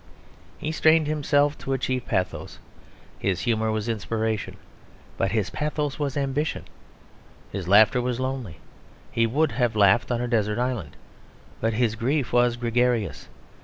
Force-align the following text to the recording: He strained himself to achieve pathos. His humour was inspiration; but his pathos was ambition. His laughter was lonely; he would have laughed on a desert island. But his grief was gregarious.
He 0.57 0.71
strained 0.71 1.05
himself 1.05 1.59
to 1.59 1.73
achieve 1.73 2.07
pathos. 2.07 2.57
His 3.19 3.41
humour 3.41 3.71
was 3.71 3.87
inspiration; 3.87 4.57
but 5.15 5.29
his 5.31 5.51
pathos 5.51 5.99
was 5.99 6.17
ambition. 6.17 6.63
His 7.51 7.67
laughter 7.67 8.01
was 8.01 8.19
lonely; 8.19 8.57
he 9.11 9.27
would 9.27 9.51
have 9.51 9.75
laughed 9.75 10.09
on 10.11 10.19
a 10.19 10.27
desert 10.27 10.57
island. 10.57 10.95
But 11.59 11.73
his 11.73 11.93
grief 11.93 12.33
was 12.33 12.57
gregarious. 12.57 13.27